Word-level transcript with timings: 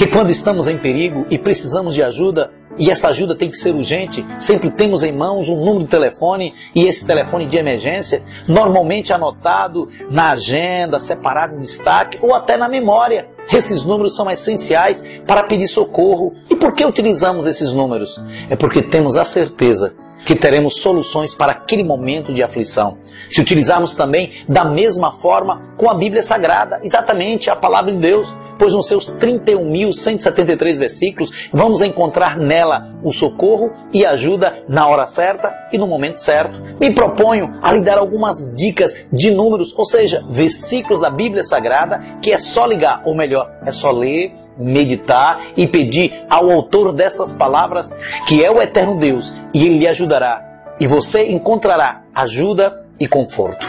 que 0.00 0.06
quando 0.06 0.30
estamos 0.30 0.66
em 0.66 0.78
perigo 0.78 1.26
e 1.28 1.36
precisamos 1.36 1.94
de 1.94 2.02
ajuda, 2.02 2.50
e 2.78 2.90
essa 2.90 3.08
ajuda 3.08 3.34
tem 3.34 3.50
que 3.50 3.58
ser 3.58 3.74
urgente, 3.74 4.24
sempre 4.38 4.70
temos 4.70 5.02
em 5.02 5.12
mãos 5.12 5.50
um 5.50 5.62
número 5.62 5.80
de 5.80 5.90
telefone 5.90 6.54
e 6.74 6.86
esse 6.86 7.06
telefone 7.06 7.44
de 7.44 7.58
emergência, 7.58 8.22
normalmente 8.48 9.12
anotado 9.12 9.88
na 10.10 10.30
agenda, 10.30 10.98
separado 10.98 11.54
em 11.54 11.58
destaque 11.58 12.18
ou 12.22 12.34
até 12.34 12.56
na 12.56 12.66
memória. 12.66 13.28
Esses 13.52 13.84
números 13.84 14.16
são 14.16 14.30
essenciais 14.30 15.04
para 15.26 15.42
pedir 15.42 15.68
socorro. 15.68 16.32
E 16.48 16.56
por 16.56 16.74
que 16.74 16.82
utilizamos 16.82 17.46
esses 17.46 17.70
números? 17.70 18.18
É 18.48 18.56
porque 18.56 18.80
temos 18.80 19.18
a 19.18 19.24
certeza 19.26 19.94
que 20.24 20.34
teremos 20.34 20.76
soluções 20.76 21.34
para 21.34 21.52
aquele 21.52 21.84
momento 21.84 22.32
de 22.32 22.42
aflição. 22.42 22.98
Se 23.28 23.40
utilizarmos 23.40 23.94
também 23.94 24.30
da 24.48 24.64
mesma 24.64 25.12
forma 25.12 25.74
com 25.76 25.88
a 25.88 25.94
Bíblia 25.94 26.22
Sagrada, 26.22 26.80
exatamente 26.82 27.50
a 27.50 27.56
palavra 27.56 27.90
de 27.90 27.98
Deus, 27.98 28.34
pois 28.60 28.74
nos 28.74 28.86
seus 28.86 29.06
31.173 29.16 30.76
versículos 30.76 31.48
vamos 31.50 31.80
encontrar 31.80 32.36
nela 32.36 32.92
o 33.02 33.10
socorro 33.10 33.72
e 33.90 34.04
ajuda 34.04 34.62
na 34.68 34.86
hora 34.86 35.06
certa 35.06 35.50
e 35.72 35.78
no 35.78 35.86
momento 35.86 36.20
certo. 36.20 36.60
Me 36.78 36.94
proponho 36.94 37.58
a 37.62 37.72
lhe 37.72 37.80
dar 37.80 37.96
algumas 37.96 38.54
dicas 38.54 38.94
de 39.10 39.30
números, 39.30 39.74
ou 39.74 39.86
seja, 39.86 40.22
versículos 40.28 41.00
da 41.00 41.08
Bíblia 41.08 41.42
Sagrada, 41.42 42.00
que 42.20 42.32
é 42.32 42.38
só 42.38 42.66
ligar, 42.66 43.00
ou 43.06 43.14
melhor, 43.14 43.50
é 43.64 43.72
só 43.72 43.90
ler, 43.90 44.34
meditar 44.58 45.40
e 45.56 45.66
pedir 45.66 46.26
ao 46.28 46.50
autor 46.50 46.92
destas 46.92 47.32
palavras, 47.32 47.96
que 48.26 48.44
é 48.44 48.50
o 48.50 48.60
eterno 48.60 48.98
Deus, 48.98 49.34
e 49.54 49.64
ele 49.64 49.78
lhe 49.78 49.88
ajudará. 49.88 50.44
E 50.78 50.86
você 50.86 51.30
encontrará 51.30 52.02
ajuda 52.14 52.84
e 52.98 53.08
conforto. 53.08 53.66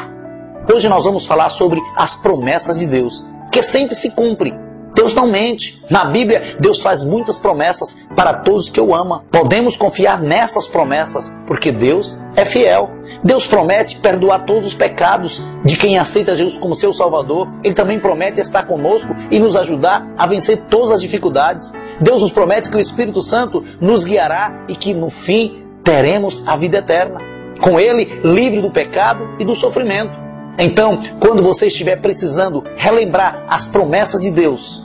Hoje 0.70 0.90
nós 0.90 1.06
vamos 1.06 1.26
falar 1.26 1.50
sobre 1.50 1.80
as 1.96 2.14
promessas 2.14 2.78
de 2.78 2.88
Deus, 2.88 3.26
que 3.50 3.64
sempre 3.64 3.96
se 3.96 4.12
cumprem. 4.12 4.61
Deus 4.94 5.16
não 5.16 5.28
mente. 5.28 5.82
Na 5.90 6.06
Bíblia, 6.06 6.42
Deus 6.60 6.82
faz 6.82 7.04
muitas 7.04 7.40
promessas 7.40 7.98
para 8.16 8.34
todos 8.34 8.70
que 8.70 8.80
o 8.80 8.94
amam. 8.94 9.24
Podemos 9.32 9.76
confiar 9.76 10.22
nessas 10.22 10.68
promessas, 10.68 11.32
porque 11.48 11.72
Deus 11.72 12.18
é 12.36 12.46
fiel. 12.46 12.90
Deus 13.24 13.46
promete 13.46 13.98
perdoar 13.98 14.46
todos 14.46 14.66
os 14.66 14.74
pecados 14.74 15.44
de 15.64 15.78
quem 15.78 15.98
aceita 15.98 16.36
Jesus 16.36 16.58
como 16.58 16.76
seu 16.76 16.92
Salvador. 16.92 17.48
Ele 17.64 17.74
também 17.74 18.00
promete 18.00 18.42
estar 18.42 18.64
conosco 18.64 19.16
e 19.30 19.40
nos 19.40 19.56
ajudar 19.56 20.08
a 20.18 20.26
vencer 20.26 20.58
todas 20.70 20.92
as 20.92 21.02
dificuldades. 21.02 21.74
Deus 22.00 22.22
nos 22.22 22.32
promete 22.32 22.70
que 22.70 22.78
o 22.78 22.80
Espírito 22.80 23.22
Santo 23.22 23.64
nos 23.80 24.04
guiará 24.04 24.66
e 24.68 24.76
que 24.76 24.94
no 24.94 25.10
fim 25.10 25.64
teremos 25.84 26.44
a 26.48 26.56
vida 26.56 26.80
eterna. 26.80 27.20
Com 27.60 27.80
Ele, 27.80 28.06
livre 28.24 28.62
do 28.62 28.72
pecado 28.72 29.36
e 29.40 29.46
do 29.46 29.56
sofrimento. 29.56 30.31
Então, 30.58 31.00
quando 31.20 31.42
você 31.42 31.68
estiver 31.68 31.98
precisando 31.98 32.64
relembrar 32.76 33.46
as 33.48 33.68
promessas 33.68 34.22
de 34.22 34.32
Deus, 34.32 34.84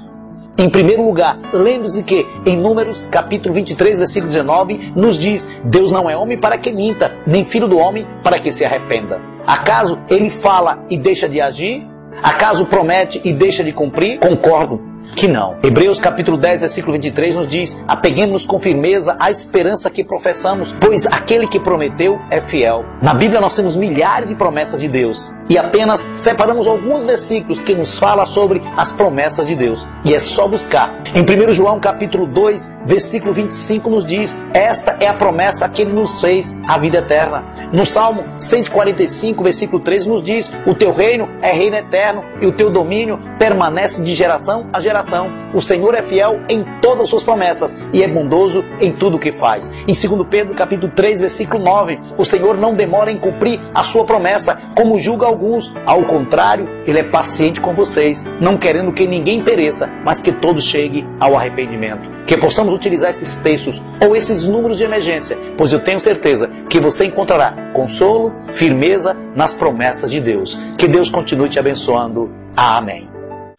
em 0.58 0.70
primeiro 0.70 1.04
lugar, 1.04 1.38
lembre-se 1.52 2.02
que 2.02 2.26
em 2.46 2.56
Números 2.56 3.06
capítulo 3.06 3.54
23, 3.54 3.98
versículo 3.98 4.28
19, 4.32 4.92
nos 4.96 5.18
diz: 5.18 5.50
Deus 5.64 5.90
não 5.92 6.08
é 6.08 6.16
homem 6.16 6.38
para 6.38 6.56
que 6.56 6.72
minta, 6.72 7.14
nem 7.26 7.44
filho 7.44 7.68
do 7.68 7.78
homem 7.78 8.06
para 8.22 8.38
que 8.38 8.50
se 8.52 8.64
arrependa. 8.64 9.20
Acaso 9.46 9.98
ele 10.08 10.30
fala 10.30 10.84
e 10.88 10.96
deixa 10.96 11.28
de 11.28 11.40
agir? 11.40 11.86
Acaso 12.22 12.64
promete 12.64 13.20
e 13.22 13.32
deixa 13.32 13.62
de 13.62 13.72
cumprir? 13.72 14.18
Concordo 14.18 14.95
que 15.14 15.28
não. 15.28 15.56
Hebreus 15.62 15.98
capítulo 15.98 16.36
10, 16.36 16.60
versículo 16.60 16.92
23 16.92 17.36
nos 17.36 17.48
diz: 17.48 17.82
Apeguemos-nos 17.86 18.44
com 18.44 18.58
firmeza 18.58 19.16
à 19.18 19.30
esperança 19.30 19.90
que 19.90 20.04
professamos, 20.04 20.74
pois 20.78 21.06
aquele 21.06 21.46
que 21.46 21.60
prometeu 21.60 22.20
é 22.30 22.40
fiel. 22.40 22.84
Na 23.00 23.14
Bíblia 23.14 23.40
nós 23.40 23.54
temos 23.54 23.76
milhares 23.76 24.28
de 24.28 24.34
promessas 24.34 24.80
de 24.80 24.88
Deus 24.88 25.32
e 25.48 25.56
apenas 25.56 26.06
separamos 26.16 26.66
alguns 26.66 27.06
versículos 27.06 27.62
que 27.62 27.74
nos 27.74 27.98
fala 27.98 28.26
sobre 28.26 28.62
as 28.76 28.92
promessas 28.92 29.46
de 29.46 29.54
Deus. 29.54 29.86
E 30.04 30.14
é 30.14 30.20
só 30.20 30.48
buscar. 30.48 31.02
Em 31.14 31.22
1 31.22 31.52
João 31.52 31.80
capítulo 31.80 32.26
2, 32.26 32.70
versículo 32.84 33.32
25 33.32 33.88
nos 33.88 34.04
diz: 34.04 34.36
Esta 34.52 34.96
é 35.00 35.06
a 35.06 35.14
promessa 35.14 35.68
que 35.68 35.82
ele 35.82 35.92
nos 35.92 36.20
fez, 36.20 36.56
a 36.66 36.78
vida 36.78 36.98
eterna. 36.98 37.44
No 37.72 37.86
Salmo 37.86 38.24
145, 38.38 39.42
versículo 39.42 39.82
13 39.82 40.08
nos 40.08 40.22
diz: 40.22 40.50
O 40.66 40.74
teu 40.74 40.92
reino 40.92 41.28
é 41.40 41.52
reino 41.52 41.76
eterno 41.76 42.24
e 42.40 42.46
o 42.46 42.52
teu 42.52 42.70
domínio 42.70 43.18
permanece 43.38 44.02
de 44.02 44.14
geração 44.14 44.66
a 44.72 44.80
geração 44.80 44.85
geração. 44.86 45.30
O 45.52 45.60
Senhor 45.60 45.94
é 45.94 46.02
fiel 46.02 46.40
em 46.48 46.64
todas 46.80 47.02
as 47.02 47.08
suas 47.08 47.22
promessas 47.22 47.76
e 47.92 48.02
é 48.02 48.08
bondoso 48.08 48.64
em 48.80 48.92
tudo 48.92 49.16
o 49.16 49.20
que 49.20 49.32
faz. 49.32 49.70
Em 49.86 49.92
2 49.92 50.28
Pedro 50.28 50.54
capítulo 50.54 50.92
3, 50.94 51.20
versículo 51.20 51.62
9, 51.62 51.98
o 52.16 52.24
Senhor 52.24 52.56
não 52.56 52.74
demora 52.74 53.10
em 53.10 53.18
cumprir 53.18 53.60
a 53.74 53.82
sua 53.82 54.04
promessa, 54.04 54.60
como 54.76 54.98
julga 54.98 55.26
alguns. 55.26 55.74
Ao 55.84 56.02
contrário, 56.04 56.68
ele 56.86 56.98
é 56.98 57.04
paciente 57.04 57.60
com 57.60 57.74
vocês, 57.74 58.24
não 58.40 58.56
querendo 58.56 58.92
que 58.92 59.06
ninguém 59.06 59.42
pereça, 59.42 59.90
mas 60.04 60.22
que 60.22 60.32
todos 60.32 60.64
cheguem 60.64 61.06
ao 61.18 61.36
arrependimento. 61.36 62.16
Que 62.26 62.36
possamos 62.36 62.74
utilizar 62.74 63.10
esses 63.10 63.36
textos 63.36 63.80
ou 64.00 64.16
esses 64.16 64.46
números 64.46 64.78
de 64.78 64.84
emergência, 64.84 65.38
pois 65.56 65.72
eu 65.72 65.78
tenho 65.78 66.00
certeza 66.00 66.50
que 66.68 66.80
você 66.80 67.04
encontrará 67.04 67.70
consolo, 67.72 68.32
firmeza 68.52 69.16
nas 69.34 69.52
promessas 69.52 70.10
de 70.10 70.20
Deus. 70.20 70.58
Que 70.76 70.88
Deus 70.88 71.10
continue 71.10 71.48
te 71.48 71.58
abençoando. 71.58 72.30
Amém. 72.56 73.15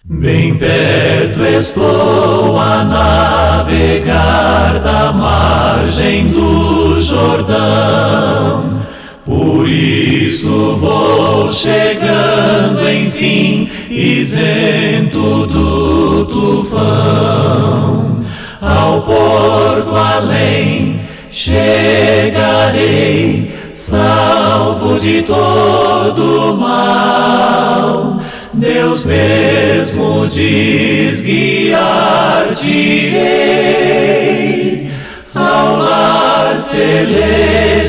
Bem 0.10 0.56
perto 0.56 1.44
estou 1.44 2.58
a 2.58 2.86
navegar 2.86 4.80
da 4.80 5.12
margem 5.12 6.30
do 6.30 6.98
Jordão. 7.02 8.80
Por 9.26 9.68
isso 9.68 10.78
vou 10.78 11.52
chegando, 11.52 12.90
enfim, 12.90 13.70
isento 13.90 15.46
do 15.48 16.24
tufão. 16.24 18.22
Ao 18.62 19.02
porto 19.02 19.94
além 19.94 21.02
chegarei, 21.30 22.72
salvo 23.74 24.98
de 25.02 25.22
todo 25.24 26.56
mal 26.56 27.07
Deus 28.58 29.06
mesmo 29.06 30.28
diz 30.28 31.22
guiar-te-ei 31.22 31.78
ao 35.36 35.78
lar 35.78 36.58
celestial. 36.58 37.84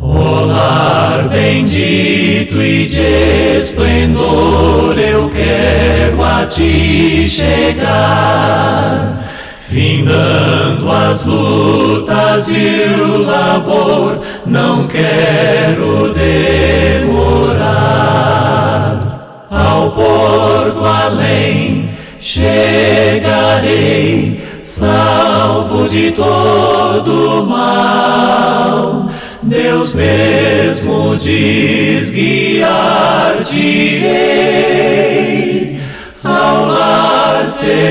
O 0.00 0.40
lar 0.40 1.28
bendito 1.28 2.60
e 2.60 2.86
de 2.86 3.60
esplendor 3.60 4.98
eu 4.98 5.30
quero 5.30 6.24
a 6.24 6.44
ti 6.46 7.28
chegar, 7.28 9.24
findando 9.68 10.90
as 10.90 11.24
lutas 11.24 12.50
e 12.50 12.86
o 13.00 13.18
labor, 13.18 14.20
não 14.44 14.88
quero 14.88 16.12
demorar. 16.12 16.89
De 25.90 26.12
todo 26.12 27.44
mal. 27.46 29.06
Deus 29.42 29.92
mesmo 29.96 31.16
diz 31.16 32.12
guiar-te-ei 32.12 32.70
ao 36.22 36.66
lar 36.66 37.44
celestial. 37.48 37.90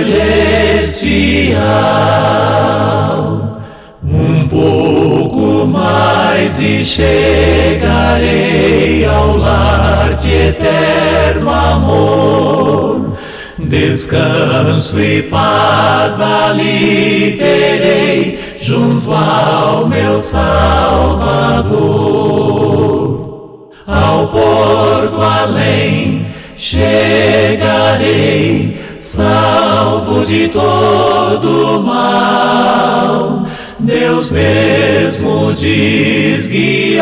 Um 4.02 4.48
pouco 4.48 5.68
mais 5.68 6.62
e 6.62 6.86
chegarei 6.86 7.84
ao 9.06 9.36
lar 9.36 10.14
de 10.22 10.32
eterno 10.32 11.50
amor. 11.50 12.19
Descanso 13.70 15.00
e 15.00 15.22
paz 15.22 16.20
ali 16.20 17.36
terei 17.38 18.40
junto 18.58 19.14
ao 19.14 19.88
meu 19.88 20.20
Salvador. 20.20 21.70
Ao 23.86 24.28
porto 24.28 25.22
além 25.22 26.26
chegarei, 26.58 26.96
salvo 29.00 30.26
de 30.26 30.48
todo 30.48 31.84
mal. 31.84 33.44
Deus 33.78 34.32
mesmo 34.32 35.54
diz 35.54 36.50
guiar-te-ei 36.50 37.00